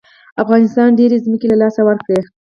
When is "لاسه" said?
1.61-1.81